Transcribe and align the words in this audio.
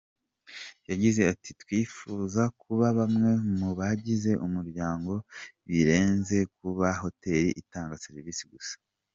Yagize 0.89 1.21
ati 1.33 1.49
“Twifuza 1.61 2.41
kuba 2.61 2.85
bamwe 2.97 3.31
mu 3.57 3.69
bagize 3.79 4.31
umuryango, 4.45 5.11
birenze 5.67 6.37
kuba 6.55 6.87
hoteli 7.03 7.49
itanga 7.61 8.01
serivisi 8.05 8.43
gusa. 8.53 8.75